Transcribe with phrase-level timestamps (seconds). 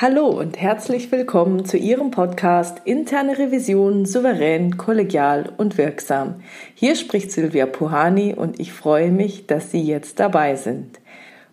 [0.00, 6.36] Hallo und herzlich willkommen zu Ihrem Podcast Interne Revision souverän, kollegial und wirksam.
[6.76, 11.00] Hier spricht Silvia Puhani und ich freue mich, dass Sie jetzt dabei sind.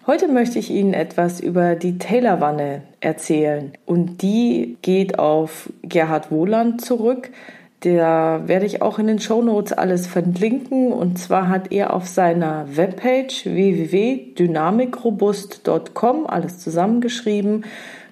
[0.05, 6.85] Heute möchte ich Ihnen etwas über die Taylorwanne erzählen und die geht auf Gerhard Wohland
[6.85, 7.31] zurück.
[7.79, 10.93] Da werde ich auch in den Show Notes alles verlinken.
[10.93, 17.63] Und zwar hat er auf seiner Webpage www.dynamikrobust.com alles zusammengeschrieben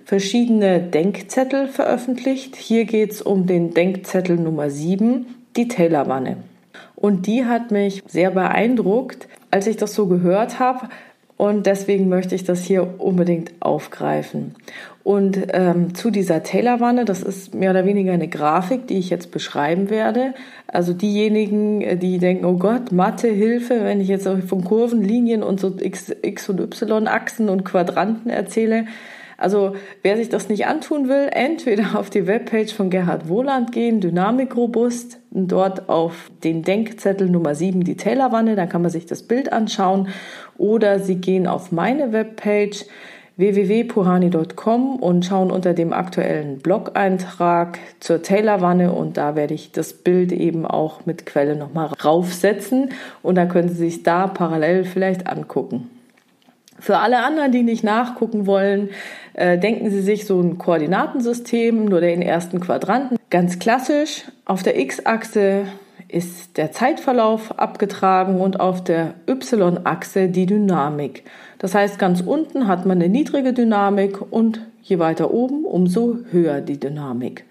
[0.06, 2.56] verschiedene Denkzettel veröffentlicht.
[2.56, 5.26] Hier geht es um den Denkzettel Nummer 7,
[5.56, 6.38] die Taylorwanne.
[6.96, 10.90] Und die hat mich sehr beeindruckt, als ich das so gehört habe.
[11.36, 14.56] Und deswegen möchte ich das hier unbedingt aufgreifen.
[15.04, 19.32] Und ähm, zu dieser Taylorwanne, das ist mehr oder weniger eine Grafik, die ich jetzt
[19.32, 20.34] beschreiben werde.
[20.68, 25.44] Also diejenigen, äh, die denken, oh Gott, Mathe, Hilfe, wenn ich jetzt von Kurven, Linien
[25.44, 28.86] und so X, X und Y-Achsen und Quadranten erzähle,
[29.38, 34.02] also wer sich das nicht antun will, entweder auf die Webpage von Gerhard Wohland gehen,
[34.02, 39.24] Dynamik robust, dort auf den Denkzettel Nummer 7, die Taylorwanne, dann kann man sich das
[39.24, 40.10] Bild anschauen.
[40.58, 42.86] Oder Sie gehen auf meine Webpage
[43.36, 50.32] www.puhani.com und schauen unter dem aktuellen Blog-Eintrag zur Taylorwanne und da werde ich das Bild
[50.32, 52.90] eben auch mit Quelle nochmal raufsetzen
[53.24, 55.90] und dann können Sie sich da parallel vielleicht angucken.
[56.80, 58.90] Für alle anderen, die nicht nachgucken wollen,
[59.34, 63.18] äh, denken Sie sich so ein Koordinatensystem, nur den ersten Quadranten.
[63.30, 64.26] Ganz klassisch.
[64.46, 65.66] Auf der X-Achse
[66.08, 71.24] ist der Zeitverlauf abgetragen und auf der Y-Achse die Dynamik.
[71.58, 76.62] Das heißt, ganz unten hat man eine niedrige Dynamik und je weiter oben, umso höher
[76.62, 77.46] die Dynamik.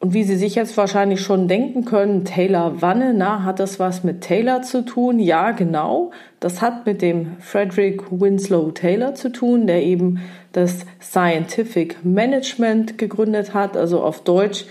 [0.00, 4.02] Und wie Sie sich jetzt wahrscheinlich schon denken können, Taylor Wanne, na, hat das was
[4.02, 5.18] mit Taylor zu tun?
[5.18, 6.10] Ja, genau.
[6.40, 10.20] Das hat mit dem Frederick Winslow Taylor zu tun, der eben
[10.52, 14.64] das Scientific Management gegründet hat, also auf Deutsch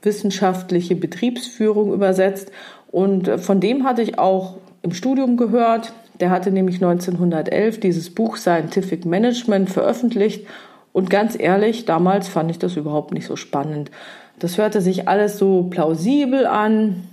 [0.00, 2.50] wissenschaftliche Betriebsführung übersetzt.
[2.90, 5.92] Und von dem hatte ich auch im Studium gehört.
[6.18, 10.46] Der hatte nämlich 1911 dieses Buch Scientific Management veröffentlicht.
[10.94, 13.90] Und ganz ehrlich, damals fand ich das überhaupt nicht so spannend.
[14.42, 17.04] Das hörte sich alles so plausibel an.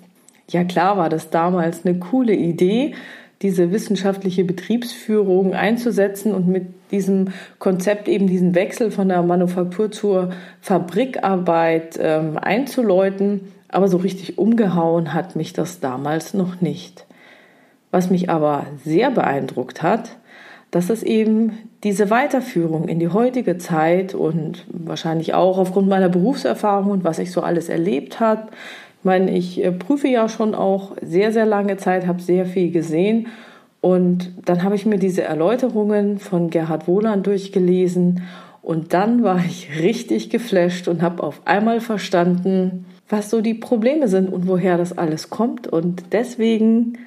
[0.50, 2.96] Ja klar war das damals eine coole Idee,
[3.44, 7.28] diese wissenschaftliche Betriebsführung einzusetzen und mit diesem
[7.60, 13.42] Konzept eben diesen Wechsel von der Manufaktur zur Fabrikarbeit ähm, einzuläuten.
[13.68, 17.06] Aber so richtig umgehauen hat mich das damals noch nicht.
[17.92, 20.18] Was mich aber sehr beeindruckt hat,
[20.72, 26.92] dass es eben diese Weiterführung in die heutige Zeit und wahrscheinlich auch aufgrund meiner Berufserfahrung
[26.92, 28.50] und was ich so alles erlebt habe.
[29.00, 32.72] Ich meine, ich äh, prüfe ja schon auch sehr, sehr lange Zeit, habe sehr viel
[32.72, 33.28] gesehen
[33.82, 38.24] und dann habe ich mir diese Erläuterungen von Gerhard Wohland durchgelesen
[38.62, 44.08] und dann war ich richtig geflasht und habe auf einmal verstanden, was so die Probleme
[44.08, 45.68] sind und woher das alles kommt.
[45.68, 46.98] Und deswegen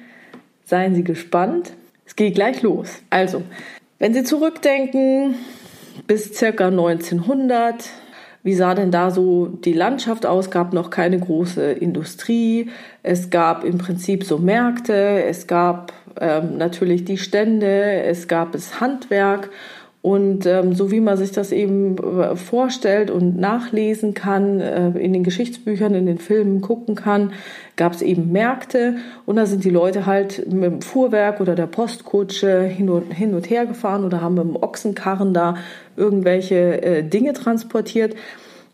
[0.65, 1.73] seien Sie gespannt.
[2.13, 3.01] Es geht gleich los.
[3.09, 3.41] Also,
[3.97, 5.33] wenn Sie zurückdenken
[6.05, 7.89] bis circa 1900,
[8.43, 10.51] wie sah denn da so die Landschaft aus?
[10.51, 12.69] Gab noch keine große Industrie.
[13.01, 15.23] Es gab im Prinzip so Märkte.
[15.23, 15.91] Es gab
[16.21, 18.03] ähm, natürlich die Stände.
[18.03, 19.49] Es gab das Handwerk.
[20.03, 25.13] Und ähm, so wie man sich das eben äh, vorstellt und nachlesen kann, äh, in
[25.13, 27.31] den Geschichtsbüchern, in den Filmen gucken kann,
[27.75, 31.67] gab es eben Märkte und da sind die Leute halt mit dem Fuhrwerk oder der
[31.67, 35.55] Postkutsche hin und, hin und her gefahren oder haben mit dem Ochsenkarren da
[35.95, 38.15] irgendwelche äh, Dinge transportiert.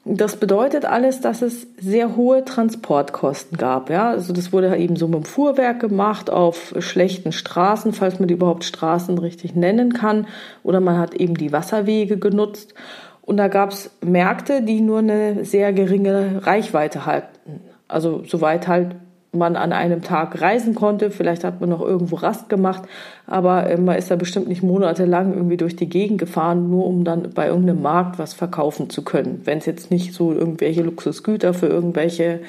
[0.05, 3.89] Das bedeutet alles, dass es sehr hohe Transportkosten gab.
[3.89, 4.09] Ja?
[4.09, 8.33] Also das wurde eben so mit dem Fuhrwerk gemacht auf schlechten Straßen, falls man die
[8.33, 10.25] überhaupt Straßen richtig nennen kann.
[10.63, 12.74] Oder man hat eben die Wasserwege genutzt.
[13.21, 17.62] Und da gab es Märkte, die nur eine sehr geringe Reichweite hatten.
[17.89, 18.95] Also soweit halt
[19.31, 21.12] man an einem Tag reisen konnte.
[21.12, 22.83] Vielleicht hat man noch irgendwo Rast gemacht,
[23.27, 27.03] aber äh, man ist da bestimmt nicht monatelang irgendwie durch die Gegend gefahren, nur um
[27.03, 29.41] dann bei irgendeinem Markt was verkaufen zu können.
[29.45, 32.39] Wenn es jetzt nicht so irgendwelche Luxusgüter für irgendwelche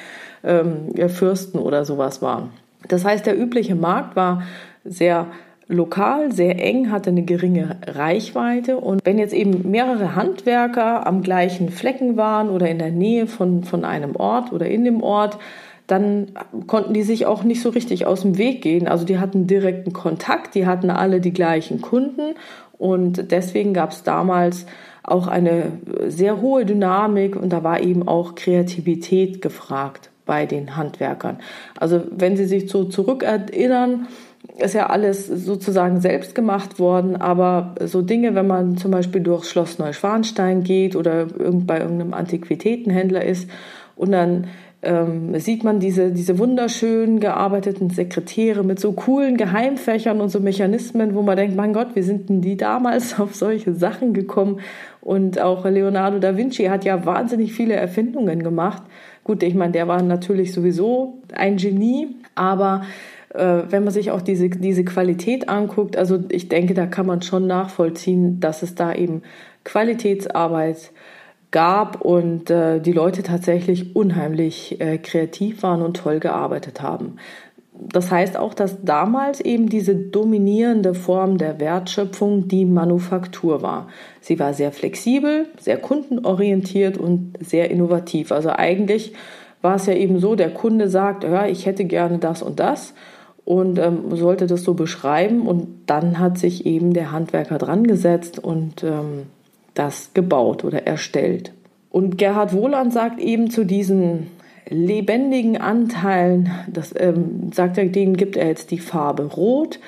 [0.43, 2.51] ähm, Fürsten oder sowas waren.
[2.89, 4.43] Das heißt, der übliche Markt war
[4.85, 5.27] sehr
[5.71, 8.77] lokal, sehr eng, hatte eine geringe Reichweite.
[8.77, 13.65] Und wenn jetzt eben mehrere Handwerker am gleichen Flecken waren oder in der Nähe von,
[13.65, 15.39] von einem Ort oder in dem Ort,
[15.87, 16.33] dann
[16.67, 18.87] konnten die sich auch nicht so richtig aus dem Weg gehen.
[18.87, 22.35] Also die hatten direkten Kontakt, die hatten alle die gleichen Kunden
[22.79, 24.67] und deswegen gab es damals
[25.03, 25.73] auch eine
[26.07, 31.39] sehr hohe Dynamik und da war eben auch Kreativität gefragt bei den Handwerkern.
[31.79, 34.07] Also wenn Sie sich so zurückerinnern,
[34.59, 39.45] ist ja alles sozusagen selbst gemacht worden, aber so Dinge, wenn man zum Beispiel durch
[39.45, 43.49] Schloss Neuschwanstein geht oder bei irgendeinem Antiquitätenhändler ist
[43.97, 44.47] und dann
[44.83, 51.15] ähm, sieht man diese, diese wunderschön gearbeiteten Sekretäre mit so coolen Geheimfächern und so Mechanismen,
[51.15, 54.61] wo man denkt, mein Gott, wie sind denn die damals auf solche Sachen gekommen?
[55.03, 58.83] Und auch Leonardo da Vinci hat ja wahnsinnig viele Erfindungen gemacht.
[59.25, 62.83] Gut, ich meine, der war natürlich sowieso ein Genie, aber
[63.31, 67.23] äh, wenn man sich auch diese, diese Qualität anguckt, also ich denke, da kann man
[67.23, 69.23] schon nachvollziehen, dass es da eben
[69.65, 70.93] Qualitätsarbeit
[71.51, 77.17] gab und äh, die Leute tatsächlich unheimlich äh, kreativ waren und toll gearbeitet haben.
[77.73, 83.89] Das heißt auch, dass damals eben diese dominierende Form der Wertschöpfung die Manufaktur war.
[84.21, 88.33] Sie war sehr flexibel, sehr kundenorientiert und sehr innovativ.
[88.33, 89.15] Also eigentlich
[89.63, 92.93] war es ja eben so, der Kunde sagt, ja, ich hätte gerne das und das
[93.51, 98.39] und ähm, sollte das so beschreiben und dann hat sich eben der Handwerker dran gesetzt
[98.39, 99.25] und ähm,
[99.75, 101.53] das gebaut oder erstellt.
[101.91, 104.29] Und Gerhard Wohland sagt eben zu diesen
[104.69, 109.81] lebendigen Anteilen, das ähm, sagt er, denen gibt er jetzt die Farbe Rot.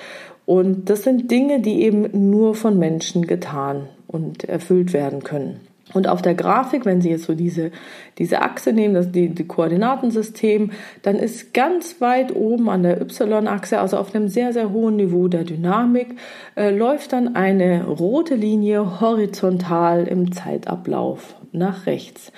[0.45, 5.61] Und das sind Dinge, die eben nur von Menschen getan und erfüllt werden können.
[5.95, 7.71] Und auf der Grafik, wenn Sie jetzt so diese,
[8.19, 10.71] diese Achse nehmen, das die, die Koordinatensystem,
[11.03, 15.29] dann ist ganz weit oben an der Y-Achse, also auf einem sehr, sehr hohen Niveau
[15.29, 16.17] der Dynamik,
[16.57, 22.33] äh, läuft dann eine rote Linie horizontal im Zeitablauf nach rechts.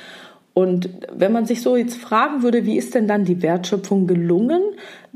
[0.55, 4.63] Und wenn man sich so jetzt fragen würde, wie ist denn dann die Wertschöpfung gelungen,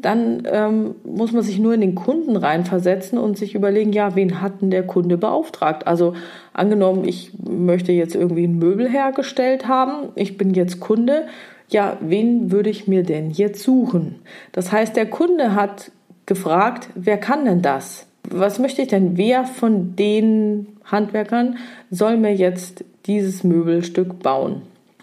[0.01, 4.41] dann ähm, muss man sich nur in den Kunden reinversetzen und sich überlegen, ja, wen
[4.41, 5.87] hat denn der Kunde beauftragt?
[5.87, 6.15] Also
[6.53, 11.27] angenommen, ich möchte jetzt irgendwie ein Möbel hergestellt haben, ich bin jetzt Kunde,
[11.69, 14.17] ja, wen würde ich mir denn jetzt suchen?
[14.53, 15.91] Das heißt, der Kunde hat
[16.27, 18.07] gefragt, wer kann denn das?
[18.31, 19.17] Was möchte ich denn?
[19.17, 21.57] Wer von den Handwerkern
[21.91, 24.63] soll mir jetzt dieses Möbelstück bauen?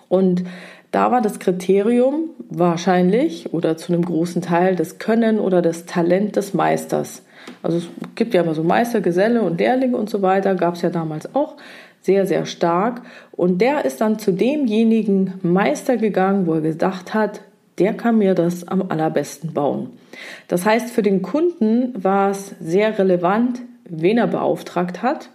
[0.09, 0.43] Und
[0.95, 6.37] da war das Kriterium wahrscheinlich oder zu einem großen Teil das Können oder das Talent
[6.37, 7.23] des Meisters.
[7.61, 10.83] Also es gibt ja immer so Meister, Geselle und Lehrlinge und so weiter, gab es
[10.83, 11.57] ja damals auch
[11.99, 13.01] sehr, sehr stark.
[13.33, 17.41] Und der ist dann zu demjenigen Meister gegangen, wo er gedacht hat,
[17.77, 19.89] der kann mir das am allerbesten bauen.
[20.47, 25.29] Das heißt, für den Kunden war es sehr relevant, wen er beauftragt hat.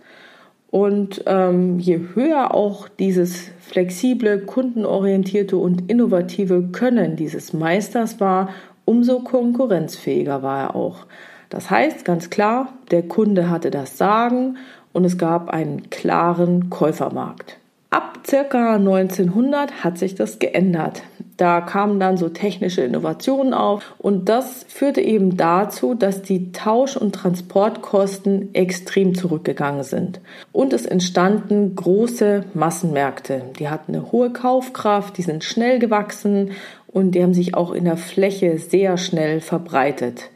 [0.71, 8.51] Und ähm, je höher auch dieses flexible, kundenorientierte und innovative Können dieses Meisters war,
[8.85, 11.07] umso konkurrenzfähiger war er auch.
[11.49, 14.59] Das heißt ganz klar, der Kunde hatte das Sagen
[14.93, 17.59] und es gab einen klaren Käufermarkt.
[17.91, 21.03] Ab circa 1900 hat sich das geändert.
[21.41, 26.99] Da kamen dann so technische Innovationen auf und das führte eben dazu, dass die Tausch-
[26.99, 30.21] und Transportkosten extrem zurückgegangen sind.
[30.53, 33.41] Und es entstanden große Massenmärkte.
[33.59, 36.51] Die hatten eine hohe Kaufkraft, die sind schnell gewachsen
[36.89, 40.29] und die haben sich auch in der Fläche sehr schnell verbreitet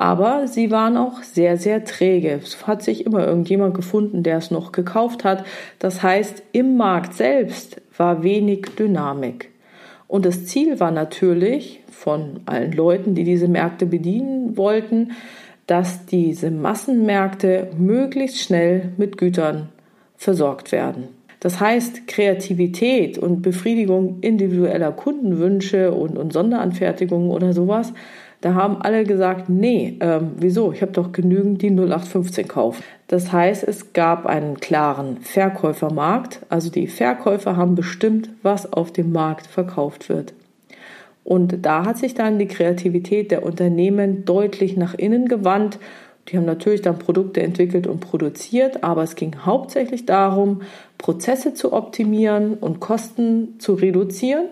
[0.00, 2.40] aber sie waren auch sehr, sehr träge.
[2.42, 5.44] Es hat sich immer irgendjemand gefunden, der es noch gekauft hat.
[5.78, 9.50] Das heißt, im Markt selbst war wenig Dynamik.
[10.10, 15.12] Und das Ziel war natürlich von allen Leuten, die diese Märkte bedienen wollten,
[15.68, 19.68] dass diese Massenmärkte möglichst schnell mit Gütern
[20.16, 21.04] versorgt werden.
[21.38, 27.92] Das heißt, Kreativität und Befriedigung individueller Kundenwünsche und, und Sonderanfertigungen oder sowas
[28.40, 30.72] da haben alle gesagt, nee, ähm, wieso?
[30.72, 32.82] Ich habe doch genügend, die 0815 kaufen.
[33.06, 36.40] Das heißt, es gab einen klaren Verkäufermarkt.
[36.48, 40.32] Also die Verkäufer haben bestimmt, was auf dem Markt verkauft wird.
[41.22, 45.78] Und da hat sich dann die Kreativität der Unternehmen deutlich nach innen gewandt.
[46.28, 50.62] Die haben natürlich dann Produkte entwickelt und produziert, aber es ging hauptsächlich darum,
[50.96, 54.46] Prozesse zu optimieren und Kosten zu reduzieren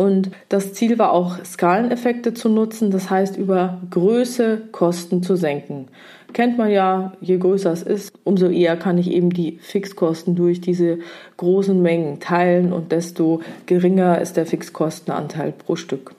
[0.00, 5.88] und das Ziel war auch, Skaleneffekte zu nutzen, das heißt über Größe Kosten zu senken.
[6.32, 10.62] Kennt man ja, je größer es ist, umso eher kann ich eben die Fixkosten durch
[10.62, 11.00] diese
[11.36, 16.14] großen Mengen teilen und desto geringer ist der Fixkostenanteil pro Stück.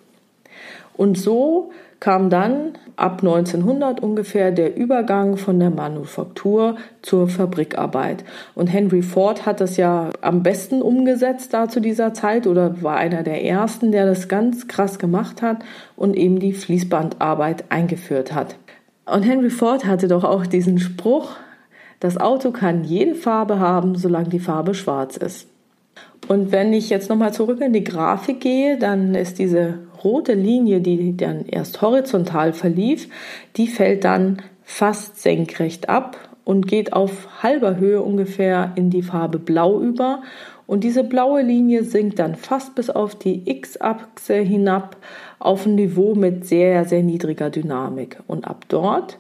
[0.96, 8.24] Und so kam dann ab 1900 ungefähr der Übergang von der Manufaktur zur Fabrikarbeit.
[8.56, 12.98] Und Henry Ford hat das ja am besten umgesetzt da zu dieser Zeit oder war
[12.98, 15.58] einer der ersten, der das ganz krass gemacht hat
[15.96, 18.56] und eben die Fließbandarbeit eingeführt hat.
[19.06, 21.36] Und Henry Ford hatte doch auch diesen Spruch,
[22.00, 25.51] das Auto kann jede Farbe haben, solange die Farbe schwarz ist.
[26.32, 30.80] Und wenn ich jetzt nochmal zurück in die Grafik gehe, dann ist diese rote Linie,
[30.80, 33.10] die dann erst horizontal verlief,
[33.58, 39.40] die fällt dann fast senkrecht ab und geht auf halber Höhe ungefähr in die Farbe
[39.40, 40.22] Blau über.
[40.68, 44.96] Und diese blaue Linie sinkt dann fast bis auf die X-Achse hinab
[45.38, 48.20] auf ein Niveau mit sehr, sehr niedriger Dynamik.
[48.28, 49.18] Und ab dort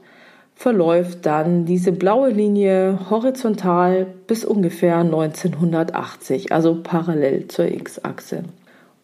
[0.61, 8.43] verläuft dann diese blaue Linie horizontal bis ungefähr 1980, also parallel zur X-Achse.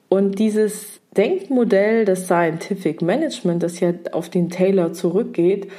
[0.08, 5.72] Und dieses Denkmodell des Scientific Management, das ja auf den Taylor zurückgeht,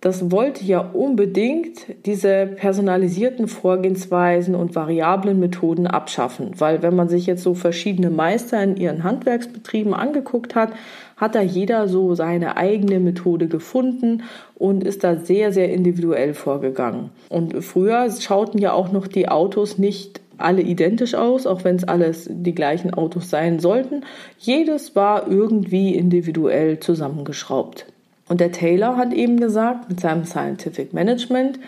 [0.00, 7.26] das wollte ja unbedingt diese personalisierten Vorgehensweisen und variablen Methoden abschaffen, weil wenn man sich
[7.26, 10.72] jetzt so verschiedene Meister in ihren Handwerksbetrieben angeguckt hat,
[11.20, 14.22] hat da jeder so seine eigene Methode gefunden
[14.56, 17.10] und ist da sehr, sehr individuell vorgegangen.
[17.28, 21.84] Und früher schauten ja auch noch die Autos nicht alle identisch aus, auch wenn es
[21.84, 24.04] alles die gleichen Autos sein sollten.
[24.38, 27.84] Jedes war irgendwie individuell zusammengeschraubt.
[28.26, 31.58] Und der Taylor hat eben gesagt, mit seinem Scientific Management,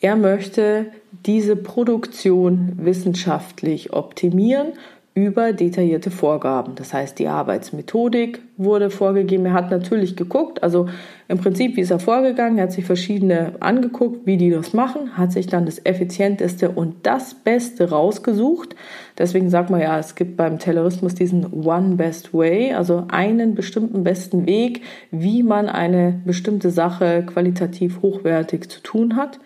[0.00, 0.86] er möchte
[1.26, 4.72] diese Produktion wissenschaftlich optimieren
[5.14, 6.74] über detaillierte Vorgaben.
[6.74, 9.46] Das heißt, die Arbeitsmethodik wurde vorgegeben.
[9.46, 10.88] Er hat natürlich geguckt, also
[11.28, 12.58] im Prinzip, wie ist er vorgegangen?
[12.58, 17.06] Er hat sich verschiedene angeguckt, wie die das machen, hat sich dann das effizienteste und
[17.06, 18.74] das Beste rausgesucht.
[19.16, 24.02] Deswegen sagt man ja, es gibt beim Taylorismus diesen One Best Way, also einen bestimmten
[24.02, 29.38] besten Weg, wie man eine bestimmte Sache qualitativ hochwertig zu tun hat.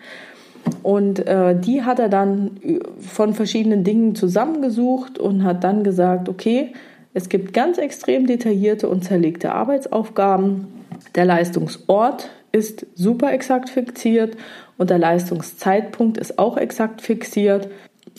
[0.83, 2.51] Und äh, die hat er dann
[2.99, 6.73] von verschiedenen Dingen zusammengesucht und hat dann gesagt, okay,
[7.13, 10.67] es gibt ganz extrem detaillierte und zerlegte Arbeitsaufgaben.
[11.15, 14.37] Der Leistungsort ist super exakt fixiert
[14.77, 17.69] und der Leistungszeitpunkt ist auch exakt fixiert.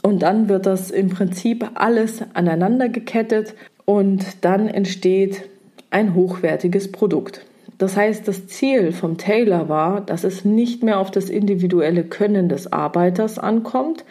[0.03, 3.55] Und dann wird das im Prinzip alles aneinander gekettet
[3.85, 5.43] und dann entsteht
[5.91, 7.45] ein hochwertiges Produkt.
[7.81, 12.51] Das heißt, das Ziel vom Taylor war, dass es nicht mehr auf das individuelle Können
[12.51, 14.05] des Arbeiters ankommt,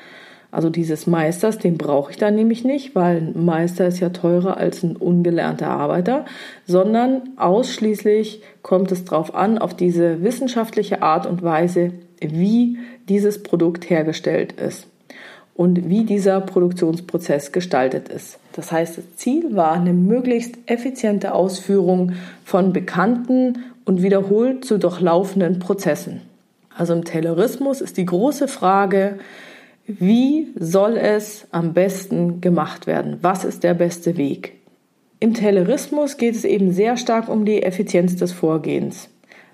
[0.49, 4.57] also dieses Meisters, den brauche ich dann nämlich nicht, weil ein Meister ist ja teurer
[4.57, 6.25] als ein ungelernter Arbeiter,
[6.65, 13.87] sondern ausschließlich kommt es darauf an, auf diese wissenschaftliche Art und Weise, wie dieses Produkt
[13.91, 14.87] hergestellt ist
[15.59, 18.39] und wie dieser Produktionsprozess gestaltet ist.
[18.53, 22.13] Das heißt, das Ziel war eine möglichst effiziente Ausführung
[22.45, 26.21] von bekannten und wiederholt zu durchlaufenden Prozessen.
[26.73, 29.19] Also im Taylorismus ist die große Frage,
[29.85, 33.17] wie soll es am besten gemacht werden?
[33.21, 34.53] Was ist der beste Weg?
[35.19, 39.09] Im Taylorismus geht es eben sehr stark um die Effizienz des Vorgehens.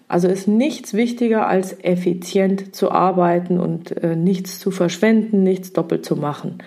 [0.08, 6.06] Also ist nichts wichtiger als effizient zu arbeiten und äh, nichts zu verschwenden, nichts doppelt
[6.06, 6.60] zu machen.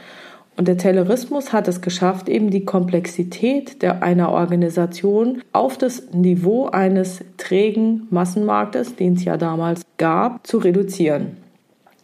[0.56, 6.66] Und der Taylorismus hat es geschafft, eben die Komplexität der, einer Organisation auf das Niveau
[6.66, 11.36] eines trägen Massenmarktes, den es ja damals gab, zu reduzieren.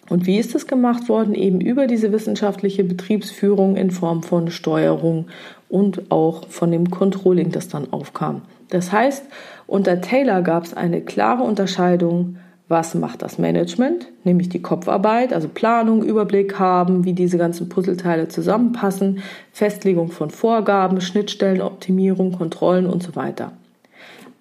[0.09, 1.35] Und wie ist das gemacht worden?
[1.35, 5.27] Eben über diese wissenschaftliche Betriebsführung in Form von Steuerung
[5.75, 8.43] und auch von dem Controlling, das dann aufkam.
[8.71, 9.25] Das heißt,
[9.67, 12.37] unter Taylor gab es eine klare Unterscheidung,
[12.69, 18.29] was macht das Management, nämlich die Kopfarbeit, also Planung, Überblick haben, wie diese ganzen Puzzleteile
[18.29, 19.19] zusammenpassen,
[19.51, 23.51] Festlegung von Vorgaben, Schnittstellen, Optimierung, Kontrollen und so weiter.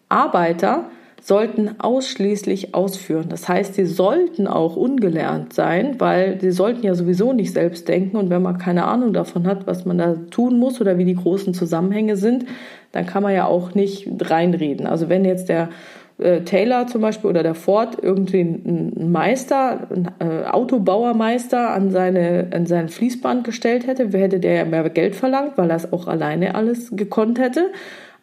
[0.09, 0.85] Arbeiter
[1.23, 3.27] sollten ausschließlich ausführen.
[3.29, 8.17] Das heißt, sie sollten auch ungelernt sein, weil sie sollten ja sowieso nicht selbst denken.
[8.17, 11.15] Und wenn man keine Ahnung davon hat, was man da tun muss oder wie die
[11.15, 12.45] großen Zusammenhänge sind,
[12.91, 14.85] dann kann man ja auch nicht reinreden.
[14.85, 15.69] Also wenn jetzt der
[16.17, 22.47] äh, Taylor zum Beispiel oder der Ford irgendwie einen Meister, einen äh, Autobauermeister an seine
[22.53, 26.07] an sein Fließband gestellt hätte, hätte der ja mehr Geld verlangt, weil er es auch
[26.07, 27.71] alleine alles gekonnt hätte.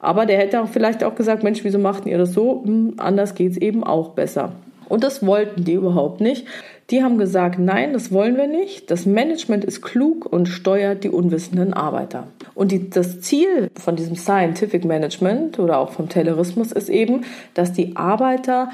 [0.01, 2.63] Aber der hätte auch vielleicht auch gesagt, Mensch, wieso machten ihr das so?
[2.65, 4.53] Hm, anders geht's eben auch besser.
[4.89, 6.47] Und das wollten die überhaupt nicht.
[6.91, 8.91] Die haben gesagt, nein, das wollen wir nicht.
[8.91, 12.27] Das Management ist klug und steuert die unwissenden Arbeiter.
[12.57, 17.73] Und die, das Ziel von diesem Scientific Management oder auch vom Taylorismus ist eben, dass
[17.73, 18.71] die Arbeiter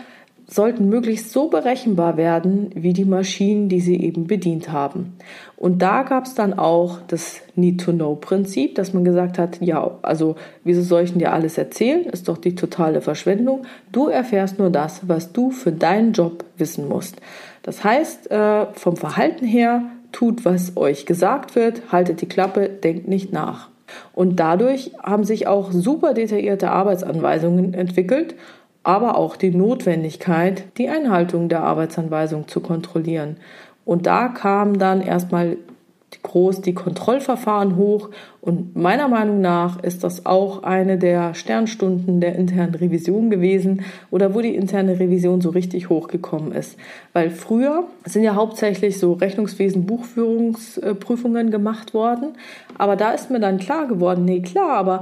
[0.49, 5.17] sollten möglichst so berechenbar werden wie die Maschinen, die sie eben bedient haben.
[5.57, 10.83] Und da gab es dann auch das Need-to-Know-Prinzip, dass man gesagt hat, ja, also wieso
[10.83, 12.05] soll ich dir alles erzählen?
[12.05, 13.63] Ist doch die totale Verschwendung.
[13.91, 17.17] Du erfährst nur das, was du für deinen Job wissen musst.
[17.63, 23.09] Das heißt, äh, vom Verhalten her, tut, was euch gesagt wird, haltet die Klappe, denkt
[23.09, 23.69] nicht nach.
[24.13, 28.35] Und dadurch haben sich auch super detaillierte Arbeitsanweisungen entwickelt
[28.87, 33.37] aber auch die Notwendigkeit, die Einhaltung der Arbeitsanweisung zu kontrollieren.
[33.85, 35.57] Und da kam dann erstmal
[36.23, 42.37] groß die Kontrollverfahren hoch und meiner Meinung nach ist das auch eine der Sternstunden der
[42.37, 46.79] internen Revision gewesen oder wo die interne Revision so richtig hochgekommen ist.
[47.13, 52.35] Weil früher sind ja hauptsächlich so Rechnungswesen, Buchführungsprüfungen gemacht worden,
[52.79, 55.01] aber da ist mir dann klar geworden, nee klar, aber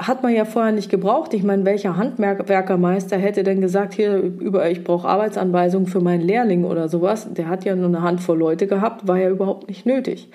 [0.00, 1.34] hat man ja vorher nicht gebraucht.
[1.34, 6.64] Ich meine, welcher Handwerkermeister hätte denn gesagt, hier über ich brauche Arbeitsanweisungen für meinen Lehrling
[6.64, 7.28] oder sowas?
[7.32, 10.30] Der hat ja nur eine Handvoll Leute gehabt, war ja überhaupt nicht nötig.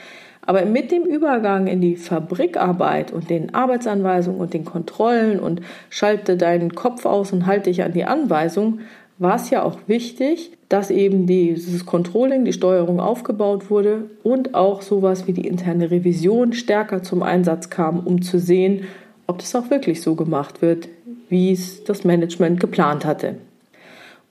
[0.46, 6.38] Aber mit dem Übergang in die Fabrikarbeit und den Arbeitsanweisungen und den Kontrollen und schalte
[6.38, 8.80] deinen Kopf aus und halte dich an die Anweisung,
[9.18, 14.82] war es ja auch wichtig, dass eben dieses Controlling, die Steuerung aufgebaut wurde und auch
[14.82, 18.82] sowas wie die interne Revision stärker zum Einsatz kam, um zu sehen,
[19.28, 20.88] ob das auch wirklich so gemacht wird,
[21.30, 23.36] wie es das Management geplant hatte.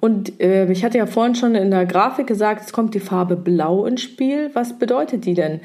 [0.01, 3.37] Und äh, ich hatte ja vorhin schon in der Grafik gesagt, es kommt die Farbe
[3.37, 4.51] Blau ins Spiel.
[4.53, 5.61] Was bedeutet die denn?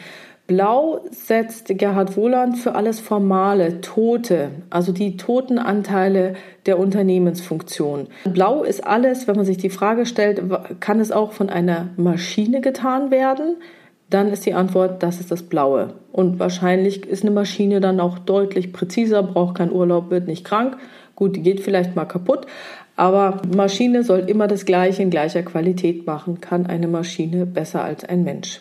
[0.50, 6.34] Blau setzt Gerhard Wohland für alles Formale, Tote, also die toten Anteile
[6.66, 8.08] der Unternehmensfunktion.
[8.24, 10.42] Blau ist alles, wenn man sich die Frage stellt,
[10.80, 13.58] kann es auch von einer Maschine getan werden?
[14.10, 15.94] Dann ist die Antwort, das ist das Blaue.
[16.12, 20.78] Und wahrscheinlich ist eine Maschine dann auch deutlich präziser, braucht keinen Urlaub, wird nicht krank.
[21.16, 22.48] Gut, die geht vielleicht mal kaputt,
[22.96, 28.04] aber Maschine soll immer das Gleiche in gleicher Qualität machen, kann eine Maschine besser als
[28.06, 28.60] ein Mensch.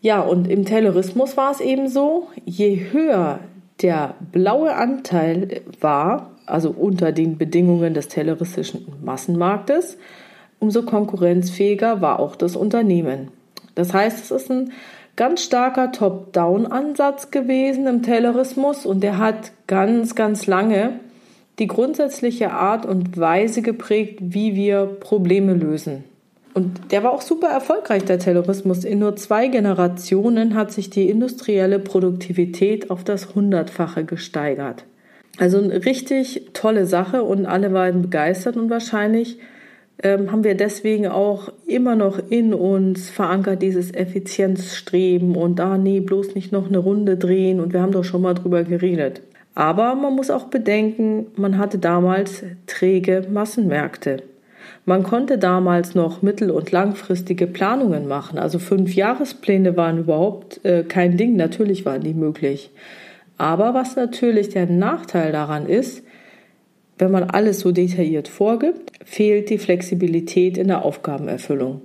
[0.00, 3.40] Ja, und im Taylorismus war es eben so, je höher
[3.82, 9.96] der blaue Anteil war, also unter den Bedingungen des tayloristischen Massenmarktes,
[10.58, 13.28] umso konkurrenzfähiger war auch das Unternehmen.
[13.74, 14.72] Das heißt, es ist ein
[15.16, 21.00] ganz starker Top-Down-Ansatz gewesen im Taylorismus und der hat ganz, ganz lange
[21.58, 26.04] die grundsätzliche Art und Weise geprägt, wie wir Probleme lösen.
[26.54, 28.84] Und der war auch super erfolgreich, der Taylorismus.
[28.84, 34.84] In nur zwei Generationen hat sich die industrielle Produktivität auf das Hundertfache gesteigert.
[35.38, 39.38] Also eine richtig tolle Sache und alle waren begeistert und wahrscheinlich
[40.02, 45.78] ähm, haben wir deswegen auch immer noch in uns verankert dieses Effizienzstreben und da, ah,
[45.78, 49.22] nee, bloß nicht noch eine Runde drehen und wir haben doch schon mal drüber geredet.
[49.54, 54.22] Aber man muss auch bedenken, man hatte damals träge Massenmärkte.
[54.86, 58.38] Man konnte damals noch mittel- und langfristige Planungen machen.
[58.38, 61.36] Also fünf Jahrespläne waren überhaupt äh, kein Ding.
[61.36, 62.70] Natürlich waren die möglich.
[63.36, 66.02] Aber was natürlich der Nachteil daran ist,
[67.00, 71.82] wenn man alles so detailliert vorgibt, fehlt die Flexibilität in der Aufgabenerfüllung.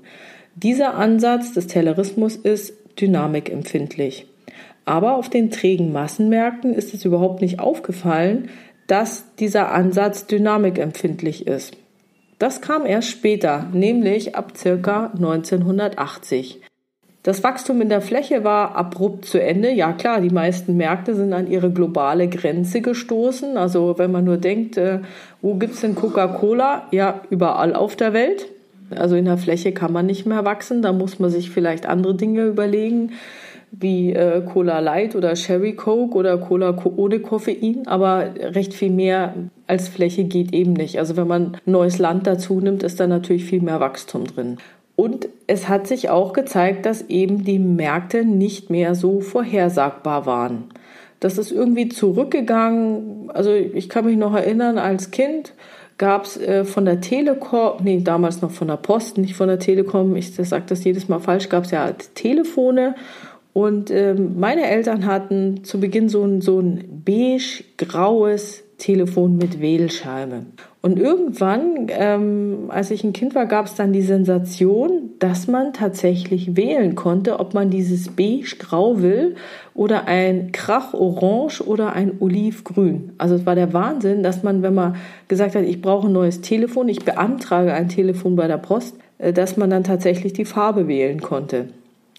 [0.55, 4.27] Dieser Ansatz des Taylorismus ist dynamikempfindlich.
[4.85, 8.49] Aber auf den trägen Massenmärkten ist es überhaupt nicht aufgefallen,
[8.87, 11.75] dass dieser Ansatz dynamikempfindlich ist.
[12.37, 16.61] Das kam erst später, nämlich ab circa 1980.
[17.25, 19.71] Das Wachstum in der Fläche war abrupt zu Ende.
[19.71, 23.57] Ja klar, die meisten Märkte sind an ihre globale Grenze gestoßen.
[23.57, 24.99] Also wenn man nur denkt, äh,
[25.41, 26.83] wo gibt's denn Coca-Cola?
[26.91, 28.45] Ja, überall auf der Welt.
[28.95, 30.83] Also in der Fläche kann man nicht mehr wachsen.
[30.83, 33.13] Da muss man sich vielleicht andere Dinge überlegen,
[33.71, 37.87] wie äh, Cola Light oder Sherry Coke oder Cola ohne Koffein.
[37.87, 39.33] Aber recht viel mehr
[39.65, 40.99] als Fläche geht eben nicht.
[40.99, 44.57] Also wenn man neues Land dazu nimmt, ist da natürlich viel mehr Wachstum drin.
[44.95, 50.65] Und es hat sich auch gezeigt, dass eben die Märkte nicht mehr so vorhersagbar waren.
[51.19, 53.29] Das ist irgendwie zurückgegangen.
[53.33, 55.53] Also ich kann mich noch erinnern, als Kind
[55.97, 59.59] gab es äh, von der Telekom, nee, damals noch von der Post, nicht von der
[59.59, 62.95] Telekom, ich sage das jedes Mal falsch, gab es ja Telefone.
[63.53, 70.45] Und äh, meine Eltern hatten zu Beginn so ein, so ein beige-graues Telefon mit Wählscheibe.
[70.85, 75.73] Und irgendwann, ähm, als ich ein Kind war, gab es dann die Sensation, dass man
[75.73, 79.33] tatsächlich wählen konnte, ob man dieses beige-grau will
[79.73, 83.13] oder ein krach-orange oder ein olivgrün.
[83.17, 86.41] Also es war der Wahnsinn, dass man, wenn man gesagt hat, ich brauche ein neues
[86.41, 90.87] Telefon, ich beantrage ein Telefon bei der Post, äh, dass man dann tatsächlich die Farbe
[90.87, 91.69] wählen konnte.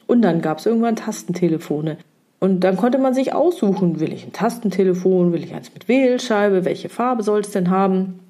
[0.09, 1.99] Und dann gab es irgendwann Tastentelefone.
[2.41, 6.65] Und dann konnte man sich aussuchen, will ich ein Tastentelefon, will ich eins mit Wählscheibe,
[6.65, 8.26] welche Farbe soll es denn haben?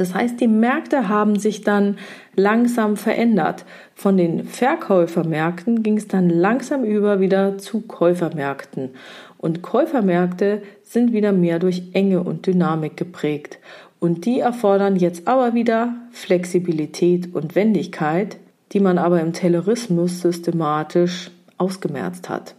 [0.00, 1.98] Das heißt, die Märkte haben sich dann
[2.34, 3.66] langsam verändert.
[3.94, 8.92] Von den Verkäufermärkten ging es dann langsam über wieder zu Käufermärkten.
[9.36, 13.58] Und Käufermärkte sind wieder mehr durch Enge und Dynamik geprägt.
[13.98, 18.38] Und die erfordern jetzt aber wieder Flexibilität und Wendigkeit,
[18.72, 22.54] die man aber im Taylorismus systematisch ausgemerzt hat.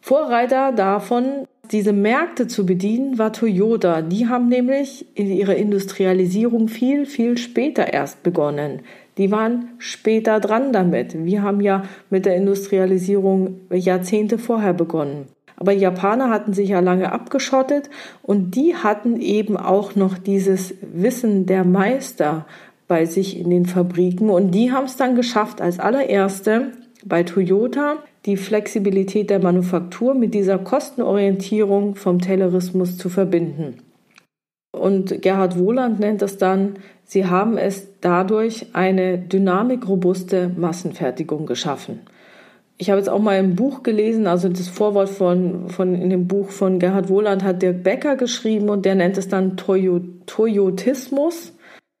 [0.00, 4.02] Vorreiter davon, diese Märkte zu bedienen, war Toyota.
[4.02, 8.80] Die haben nämlich in ihrer Industrialisierung viel, viel später erst begonnen.
[9.18, 11.24] Die waren später dran damit.
[11.24, 15.26] Wir haben ja mit der Industrialisierung Jahrzehnte vorher begonnen.
[15.56, 17.88] Aber die Japaner hatten sich ja lange abgeschottet
[18.22, 22.46] und die hatten eben auch noch dieses Wissen der Meister
[22.88, 26.72] bei sich in den Fabriken und die haben es dann geschafft, als allererste
[27.04, 27.96] bei Toyota
[28.26, 33.76] die Flexibilität der Manufaktur mit dieser Kostenorientierung vom Taylorismus zu verbinden.
[34.72, 42.00] Und Gerhard Wohland nennt es dann, sie haben es dadurch eine dynamikrobuste Massenfertigung geschaffen.
[42.78, 46.26] Ich habe jetzt auch mal ein Buch gelesen, also das Vorwort von, von in dem
[46.28, 51.54] Buch von Gerhard Wohland hat Dirk Becker geschrieben und der nennt es dann Toyo, Toyotismus.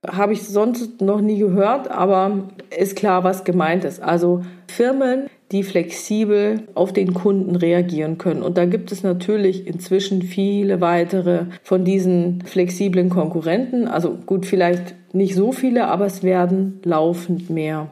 [0.06, 4.02] Habe ich sonst noch nie gehört, aber ist klar, was gemeint ist.
[4.02, 8.42] Also Firmen, die flexibel auf den Kunden reagieren können.
[8.42, 13.86] Und da gibt es natürlich inzwischen viele weitere von diesen flexiblen Konkurrenten.
[13.86, 17.88] Also gut, vielleicht nicht so viele, aber es werden laufend mehr.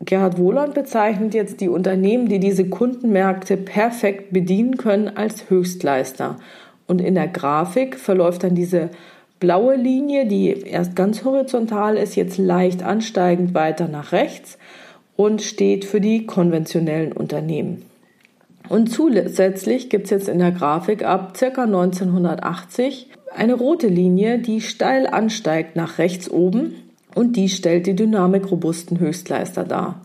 [0.00, 6.36] Gerhard Wohland bezeichnet jetzt die Unternehmen, die diese Kundenmärkte perfekt bedienen können, als Höchstleister.
[6.86, 8.90] Und in der Grafik verläuft dann diese
[9.40, 14.58] blaue Linie, die erst ganz horizontal ist, jetzt leicht ansteigend weiter nach rechts
[15.16, 17.82] und steht für die konventionellen Unternehmen.
[18.68, 21.64] Und zusätzlich gibt es jetzt in der Grafik ab ca.
[21.64, 26.74] 1980 eine rote Linie, die steil ansteigt nach rechts oben
[27.14, 30.00] und die stellt die dynamikrobusten Höchstleister dar.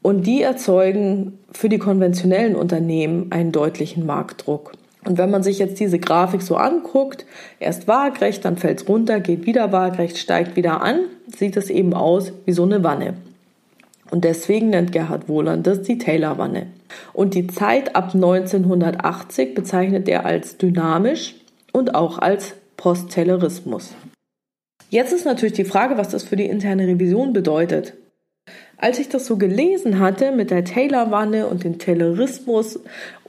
[0.00, 4.72] Und die erzeugen für die konventionellen Unternehmen einen deutlichen Marktdruck.
[5.04, 7.26] Und wenn man sich jetzt diese Grafik so anguckt,
[7.60, 11.94] erst waagrecht, dann fällt es runter, geht wieder waagrecht, steigt wieder an, sieht es eben
[11.94, 13.14] aus wie so eine Wanne.
[14.10, 16.68] Und deswegen nennt Gerhard Wohland das die Taylor-Wanne.
[17.12, 21.34] Und die Zeit ab 1980 bezeichnet er als dynamisch
[21.72, 23.94] und auch als Post-Taylorismus.
[24.90, 27.94] Jetzt ist natürlich die Frage, was das für die interne Revision bedeutet.
[28.78, 32.78] Als ich das so gelesen hatte mit der Taylor-Wanne und dem Taylorismus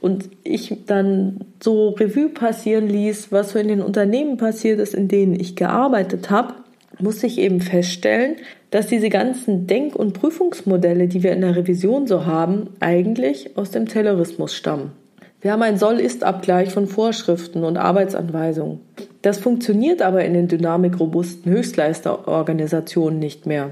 [0.00, 5.08] und ich dann so Revue passieren ließ, was so in den Unternehmen passiert ist, in
[5.08, 6.54] denen ich gearbeitet habe,
[7.02, 8.36] musste ich eben feststellen,
[8.70, 13.70] dass diese ganzen Denk- und Prüfungsmodelle, die wir in der Revision so haben, eigentlich aus
[13.70, 14.92] dem Taylorismus stammen.
[15.40, 18.80] Wir haben einen Soll-Ist-Abgleich von Vorschriften und Arbeitsanweisungen.
[19.22, 23.70] Das funktioniert aber in den dynamikrobusten Höchstleisterorganisationen nicht mehr.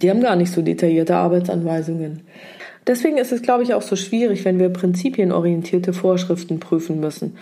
[0.00, 2.22] Die haben gar nicht so detaillierte Arbeitsanweisungen.
[2.86, 7.36] Deswegen ist es, glaube ich, auch so schwierig, wenn wir prinzipienorientierte Vorschriften prüfen müssen.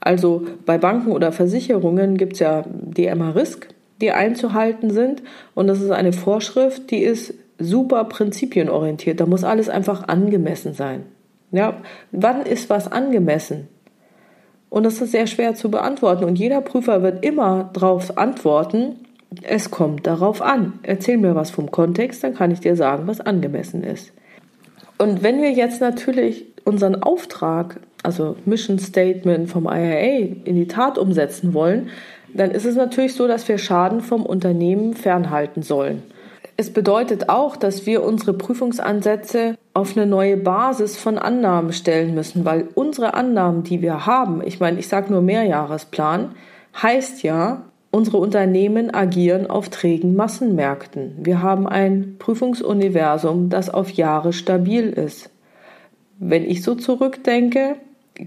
[0.00, 3.68] Also bei Banken oder Versicherungen gibt es ja die MA-Risk,
[4.00, 5.22] die einzuhalten sind.
[5.54, 9.20] Und das ist eine Vorschrift, die ist super prinzipienorientiert.
[9.20, 11.04] Da muss alles einfach angemessen sein.
[11.52, 11.78] Ja,
[12.12, 13.68] wann ist was angemessen?
[14.68, 16.24] Und das ist sehr schwer zu beantworten.
[16.24, 18.96] Und jeder Prüfer wird immer darauf antworten,
[19.42, 20.74] es kommt darauf an.
[20.82, 24.12] Erzähl mir was vom Kontext, dann kann ich dir sagen, was angemessen ist.
[24.98, 30.98] Und wenn wir jetzt natürlich unseren Auftrag, also Mission Statement vom IAA, in die Tat
[30.98, 31.88] umsetzen wollen,
[32.34, 36.02] dann ist es natürlich so, dass wir Schaden vom Unternehmen fernhalten sollen.
[36.56, 42.44] Es bedeutet auch, dass wir unsere Prüfungsansätze auf eine neue Basis von Annahmen stellen müssen,
[42.44, 46.34] weil unsere Annahmen, die wir haben, ich meine, ich sage nur Mehrjahresplan,
[46.82, 51.16] heißt ja, unsere Unternehmen agieren auf trägen Massenmärkten.
[51.22, 55.30] Wir haben ein Prüfungsuniversum, das auf Jahre stabil ist.
[56.18, 57.76] Wenn ich so zurückdenke,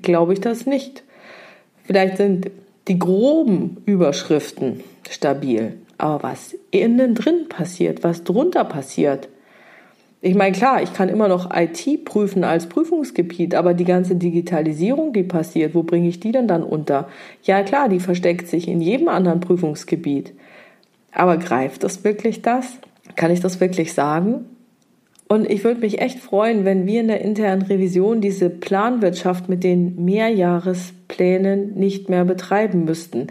[0.01, 1.03] glaube ich das nicht.
[1.85, 2.49] Vielleicht sind
[2.87, 5.77] die groben Überschriften stabil.
[5.97, 9.29] Aber was innen drin passiert, was drunter passiert,
[10.25, 15.11] ich meine, klar, ich kann immer noch IT prüfen als Prüfungsgebiet, aber die ganze Digitalisierung,
[15.11, 17.09] die passiert, wo bringe ich die denn dann unter?
[17.43, 20.33] Ja, klar, die versteckt sich in jedem anderen Prüfungsgebiet.
[21.11, 22.77] Aber greift das wirklich das?
[23.17, 24.45] Kann ich das wirklich sagen?
[25.27, 29.65] Und ich würde mich echt freuen, wenn wir in der internen Revision diese Planwirtschaft mit
[29.65, 30.05] den
[31.13, 33.27] Mehrjahresplänen nicht mehr betreiben müssten.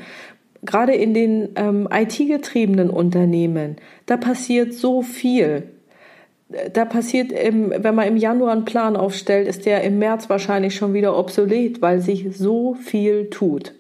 [0.64, 5.64] Gerade in den ähm, IT-getriebenen Unternehmen, da passiert so viel.
[6.73, 10.75] Da passiert, im, wenn man im Januar einen Plan aufstellt, ist der im März wahrscheinlich
[10.75, 13.73] schon wieder obsolet, weil sich so viel tut.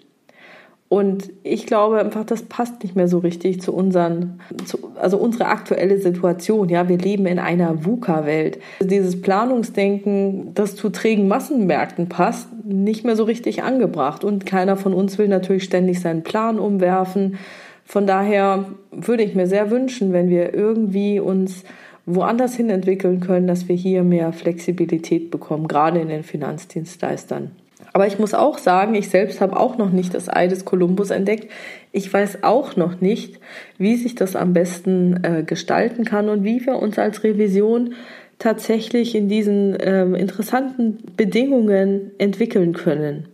[0.92, 5.46] Und ich glaube einfach, das passt nicht mehr so richtig zu unseren, zu, also unsere
[5.46, 6.68] aktuelle Situation.
[6.68, 8.58] Ja, wir leben in einer VUCA-Welt.
[8.80, 14.22] Dieses Planungsdenken, das zu trägen Massenmärkten passt, nicht mehr so richtig angebracht.
[14.22, 17.38] Und keiner von uns will natürlich ständig seinen Plan umwerfen.
[17.86, 21.64] Von daher würde ich mir sehr wünschen, wenn wir irgendwie uns
[22.04, 27.52] woanders hin entwickeln können, dass wir hier mehr Flexibilität bekommen, gerade in den Finanzdienstleistern.
[27.92, 31.10] Aber ich muss auch sagen, ich selbst habe auch noch nicht das Ei des Kolumbus
[31.10, 31.50] entdeckt.
[31.92, 33.38] Ich weiß auch noch nicht,
[33.78, 37.94] wie sich das am besten äh, gestalten kann und wie wir uns als Revision
[38.38, 43.26] tatsächlich in diesen ähm, interessanten Bedingungen entwickeln können.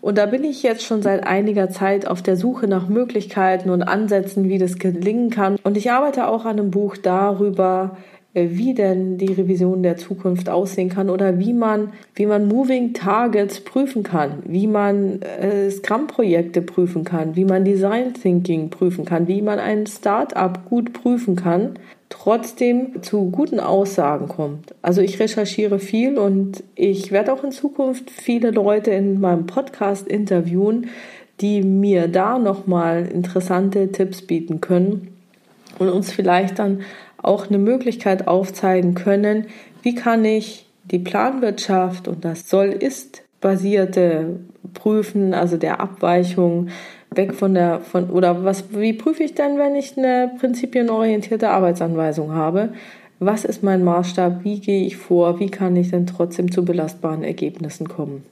[0.00, 3.82] Und da bin ich jetzt schon seit einiger Zeit auf der Suche nach Möglichkeiten und
[3.82, 5.56] Ansätzen, wie das gelingen kann.
[5.62, 7.96] Und ich arbeite auch an einem Buch darüber,
[8.34, 13.60] wie denn die Revision der Zukunft aussehen kann oder wie man, wie man Moving Targets
[13.60, 19.40] prüfen kann, wie man äh, Scrum-Projekte prüfen kann, wie man Design Thinking prüfen kann, wie
[19.40, 24.74] man ein Startup gut prüfen kann, trotzdem zu guten Aussagen kommt.
[24.82, 30.08] Also ich recherchiere viel und ich werde auch in Zukunft viele Leute in meinem Podcast
[30.08, 30.88] interviewen,
[31.40, 35.08] die mir da nochmal interessante Tipps bieten können
[35.78, 36.80] und uns vielleicht dann
[37.24, 39.46] auch eine Möglichkeit aufzeigen können,
[39.82, 44.40] wie kann ich die Planwirtschaft und das Soll-Ist basierte
[44.72, 46.68] Prüfen, also der Abweichung
[47.14, 52.32] weg von der von oder was wie prüfe ich denn, wenn ich eine prinzipienorientierte Arbeitsanweisung
[52.32, 52.70] habe?
[53.20, 54.44] Was ist mein Maßstab?
[54.44, 55.38] Wie gehe ich vor?
[55.40, 58.24] Wie kann ich denn trotzdem zu belastbaren Ergebnissen kommen?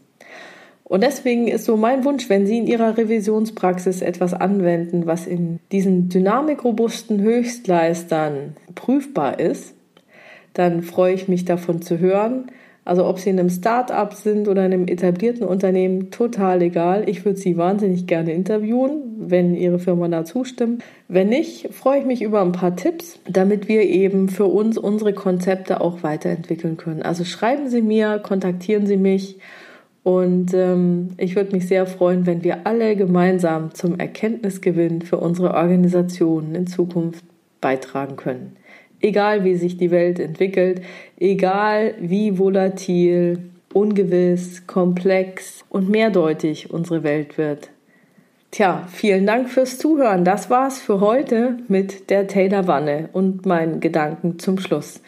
[0.93, 5.59] Und deswegen ist so mein Wunsch, wenn Sie in Ihrer Revisionspraxis etwas anwenden, was in
[5.73, 9.75] diesen dynamikrobusten Höchstleistern prüfbar ist,
[10.53, 12.51] dann freue ich mich davon zu hören.
[12.85, 17.09] Also ob Sie in einem Start-up sind oder in einem etablierten Unternehmen, total egal.
[17.09, 20.85] Ich würde Sie wahnsinnig gerne interviewen, wenn Ihre Firma da zustimmt.
[21.09, 25.15] Wenn nicht, freue ich mich über ein paar Tipps, damit wir eben für uns unsere
[25.15, 27.01] Konzepte auch weiterentwickeln können.
[27.01, 29.39] Also schreiben Sie mir, kontaktieren Sie mich.
[30.05, 35.55] Und ähm, ich würde mich sehr freuen, wenn wir alle gemeinsam zum Erkenntnisgewinn für unsere
[35.55, 37.25] Organisationen in Zukunft
[37.61, 38.57] beitragen können.
[39.01, 40.83] Egal wie sich die Welt entwickelt,
[41.19, 43.39] egal wie volatil,
[43.73, 47.71] ungewiss, komplex und mehrdeutig unsere Welt wird.
[48.51, 50.25] Tja, vielen Dank fürs Zuhören.
[50.25, 55.01] Das war's für heute mit der Taylor Wanne und meinen Gedanken zum Schluss.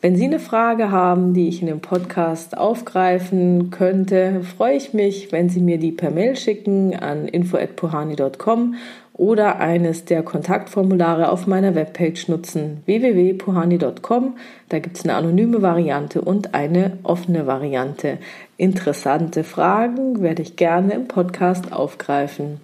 [0.00, 5.30] Wenn Sie eine Frage haben, die ich in dem Podcast aufgreifen könnte, freue ich mich,
[5.30, 8.74] wenn Sie mir die per Mail schicken an info@puhani.com
[9.14, 14.34] oder eines der Kontaktformulare auf meiner Webpage nutzen www.puhani.com.
[14.68, 18.18] Da gibt es eine anonyme Variante und eine offene Variante.
[18.56, 22.60] Interessante Fragen werde ich gerne im Podcast aufgreifen.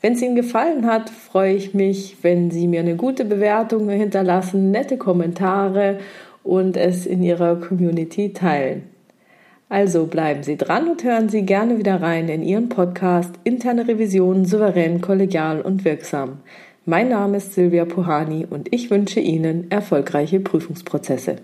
[0.00, 4.70] Wenn es Ihnen gefallen hat, freue ich mich, wenn Sie mir eine gute Bewertung hinterlassen,
[4.70, 5.98] nette Kommentare
[6.44, 8.84] und es in Ihrer Community teilen.
[9.68, 14.44] Also bleiben Sie dran und hören Sie gerne wieder rein in Ihren Podcast Interne Revision
[14.44, 16.38] souverän, kollegial und wirksam.
[16.84, 21.36] Mein Name ist Silvia Puhani und ich wünsche Ihnen erfolgreiche Prüfungsprozesse.